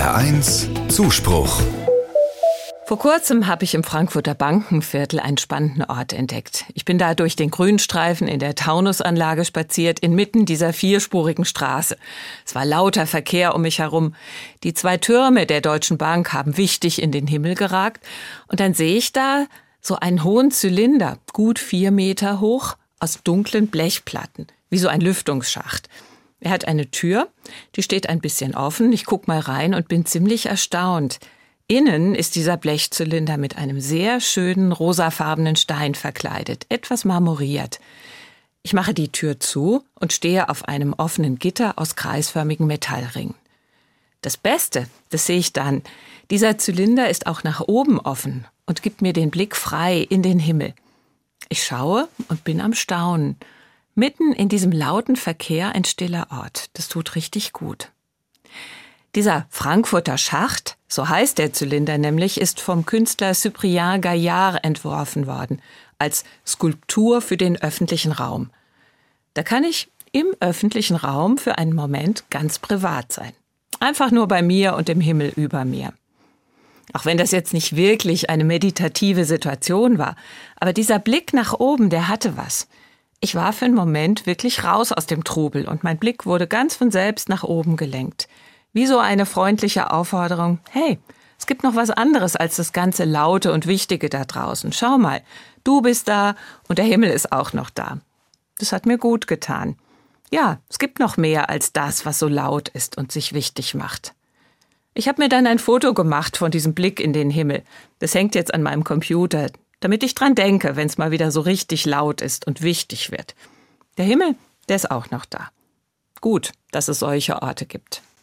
HR1 0.00 0.88
Zuspruch. 0.88 1.60
Vor 2.86 2.98
kurzem 2.98 3.46
habe 3.46 3.64
ich 3.64 3.74
im 3.74 3.84
Frankfurter 3.84 4.34
Bankenviertel 4.34 5.20
einen 5.20 5.36
spannenden 5.36 5.84
Ort 5.84 6.14
entdeckt. 6.14 6.64
Ich 6.72 6.86
bin 6.86 6.96
da 6.96 7.14
durch 7.14 7.36
den 7.36 7.50
Grünstreifen 7.50 8.26
in 8.26 8.38
der 8.38 8.54
Taunusanlage 8.54 9.44
spaziert, 9.44 9.98
inmitten 9.98 10.46
dieser 10.46 10.72
vierspurigen 10.72 11.44
Straße. 11.44 11.98
Es 12.46 12.54
war 12.54 12.64
lauter 12.64 13.06
Verkehr 13.06 13.54
um 13.54 13.60
mich 13.60 13.80
herum. 13.80 14.14
Die 14.62 14.72
zwei 14.72 14.96
Türme 14.96 15.44
der 15.44 15.60
Deutschen 15.60 15.98
Bank 15.98 16.32
haben 16.32 16.56
wichtig 16.56 17.02
in 17.02 17.12
den 17.12 17.26
Himmel 17.26 17.54
geragt. 17.54 18.02
Und 18.48 18.58
dann 18.58 18.72
sehe 18.72 18.96
ich 18.96 19.12
da 19.12 19.44
so 19.82 19.96
einen 19.96 20.24
hohen 20.24 20.50
Zylinder, 20.50 21.18
gut 21.34 21.58
vier 21.58 21.90
Meter 21.90 22.40
hoch, 22.40 22.76
aus 23.00 23.18
dunklen 23.22 23.66
Blechplatten, 23.66 24.46
wie 24.70 24.78
so 24.78 24.88
ein 24.88 25.02
Lüftungsschacht. 25.02 25.90
Er 26.40 26.50
hat 26.50 26.66
eine 26.66 26.90
Tür, 26.90 27.28
die 27.76 27.82
steht 27.82 28.08
ein 28.08 28.20
bisschen 28.20 28.54
offen. 28.54 28.92
Ich 28.92 29.04
guck 29.04 29.28
mal 29.28 29.40
rein 29.40 29.74
und 29.74 29.88
bin 29.88 30.06
ziemlich 30.06 30.46
erstaunt. 30.46 31.20
Innen 31.66 32.14
ist 32.14 32.34
dieser 32.34 32.56
Blechzylinder 32.56 33.36
mit 33.36 33.56
einem 33.56 33.80
sehr 33.80 34.20
schönen 34.20 34.72
rosafarbenen 34.72 35.54
Stein 35.56 35.94
verkleidet, 35.94 36.66
etwas 36.68 37.04
marmoriert. 37.04 37.78
Ich 38.62 38.72
mache 38.72 38.92
die 38.92 39.12
Tür 39.12 39.38
zu 39.38 39.84
und 39.94 40.12
stehe 40.12 40.48
auf 40.48 40.66
einem 40.66 40.94
offenen 40.94 41.38
Gitter 41.38 41.78
aus 41.78 41.94
kreisförmigen 41.94 42.66
Metallringen. 42.66 43.34
Das 44.22 44.36
Beste, 44.36 44.86
das 45.10 45.26
sehe 45.26 45.38
ich 45.38 45.52
dann, 45.52 45.82
dieser 46.30 46.58
Zylinder 46.58 47.08
ist 47.08 47.26
auch 47.26 47.42
nach 47.42 47.60
oben 47.60 47.98
offen 48.00 48.46
und 48.66 48.82
gibt 48.82 49.00
mir 49.00 49.12
den 49.12 49.30
Blick 49.30 49.56
frei 49.56 49.98
in 49.98 50.22
den 50.22 50.38
Himmel. 50.38 50.74
Ich 51.48 51.64
schaue 51.64 52.08
und 52.28 52.44
bin 52.44 52.60
am 52.60 52.74
Staunen. 52.74 53.36
Mitten 53.94 54.32
in 54.32 54.48
diesem 54.48 54.72
lauten 54.72 55.16
Verkehr 55.16 55.74
ein 55.74 55.84
stiller 55.84 56.28
Ort. 56.30 56.70
Das 56.74 56.88
tut 56.88 57.16
richtig 57.16 57.52
gut. 57.52 57.90
Dieser 59.16 59.46
Frankfurter 59.50 60.16
Schacht, 60.16 60.76
so 60.86 61.08
heißt 61.08 61.38
der 61.38 61.52
Zylinder 61.52 61.98
nämlich, 61.98 62.40
ist 62.40 62.60
vom 62.60 62.86
Künstler 62.86 63.34
Cyprien 63.34 64.00
Gaillard 64.00 64.62
entworfen 64.64 65.26
worden, 65.26 65.60
als 65.98 66.24
Skulptur 66.46 67.20
für 67.20 67.36
den 67.36 67.60
öffentlichen 67.60 68.12
Raum. 68.12 68.50
Da 69.34 69.42
kann 69.42 69.64
ich 69.64 69.88
im 70.12 70.26
öffentlichen 70.38 70.96
Raum 70.96 71.38
für 71.38 71.58
einen 71.58 71.74
Moment 71.74 72.24
ganz 72.30 72.58
privat 72.58 73.12
sein. 73.12 73.32
Einfach 73.80 74.10
nur 74.10 74.28
bei 74.28 74.42
mir 74.42 74.76
und 74.76 74.88
dem 74.88 75.00
Himmel 75.00 75.32
über 75.34 75.64
mir. 75.64 75.92
Auch 76.92 77.04
wenn 77.04 77.18
das 77.18 77.30
jetzt 77.30 77.52
nicht 77.52 77.76
wirklich 77.76 78.30
eine 78.30 78.44
meditative 78.44 79.24
Situation 79.24 79.98
war, 79.98 80.16
aber 80.56 80.72
dieser 80.72 80.98
Blick 80.98 81.32
nach 81.32 81.52
oben, 81.54 81.90
der 81.90 82.08
hatte 82.08 82.36
was. 82.36 82.68
Ich 83.22 83.34
war 83.34 83.52
für 83.52 83.66
einen 83.66 83.74
Moment 83.74 84.24
wirklich 84.24 84.64
raus 84.64 84.92
aus 84.92 85.06
dem 85.06 85.24
Trubel 85.24 85.68
und 85.68 85.84
mein 85.84 85.98
Blick 85.98 86.24
wurde 86.24 86.46
ganz 86.46 86.74
von 86.74 86.90
selbst 86.90 87.28
nach 87.28 87.44
oben 87.44 87.76
gelenkt. 87.76 88.28
Wie 88.72 88.86
so 88.86 88.98
eine 88.98 89.26
freundliche 89.26 89.90
Aufforderung, 89.90 90.58
hey, 90.70 90.98
es 91.38 91.46
gibt 91.46 91.62
noch 91.62 91.74
was 91.74 91.90
anderes 91.90 92.34
als 92.34 92.56
das 92.56 92.72
ganze 92.72 93.04
Laute 93.04 93.52
und 93.52 93.66
Wichtige 93.66 94.08
da 94.08 94.24
draußen. 94.24 94.72
Schau 94.72 94.96
mal, 94.96 95.20
du 95.64 95.82
bist 95.82 96.08
da 96.08 96.34
und 96.68 96.78
der 96.78 96.86
Himmel 96.86 97.10
ist 97.10 97.30
auch 97.30 97.52
noch 97.52 97.68
da. 97.68 97.98
Das 98.58 98.72
hat 98.72 98.86
mir 98.86 98.96
gut 98.96 99.26
getan. 99.26 99.76
Ja, 100.30 100.60
es 100.70 100.78
gibt 100.78 100.98
noch 100.98 101.18
mehr 101.18 101.50
als 101.50 101.74
das, 101.74 102.06
was 102.06 102.18
so 102.18 102.28
laut 102.28 102.68
ist 102.68 102.96
und 102.96 103.12
sich 103.12 103.34
wichtig 103.34 103.74
macht. 103.74 104.14
Ich 104.94 105.08
habe 105.08 105.22
mir 105.22 105.28
dann 105.28 105.46
ein 105.46 105.58
Foto 105.58 105.92
gemacht 105.92 106.38
von 106.38 106.50
diesem 106.50 106.72
Blick 106.72 107.00
in 107.00 107.12
den 107.12 107.30
Himmel. 107.30 107.64
Das 107.98 108.14
hängt 108.14 108.34
jetzt 108.34 108.54
an 108.54 108.62
meinem 108.62 108.84
Computer, 108.84 109.48
damit 109.80 110.02
ich 110.02 110.14
dran 110.14 110.34
denke, 110.34 110.76
wenn 110.76 110.86
es 110.86 110.98
mal 110.98 111.10
wieder 111.10 111.30
so 111.30 111.40
richtig 111.40 111.86
laut 111.86 112.20
ist 112.20 112.46
und 112.46 112.62
wichtig 112.62 113.10
wird. 113.10 113.34
Der 113.98 114.04
Himmel, 114.04 114.36
der 114.68 114.76
ist 114.76 114.90
auch 114.90 115.10
noch 115.10 115.24
da. 115.24 115.50
Gut, 116.20 116.52
dass 116.70 116.88
es 116.88 116.98
solche 116.98 117.42
Orte 117.42 117.66
gibt. 117.66 118.02